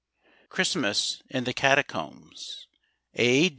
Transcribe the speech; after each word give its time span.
CHRISTMAS 0.49 1.21
IN 1.29 1.43
THE 1.43 1.53
CATACOMBS 1.53 2.65
A. 3.19 3.49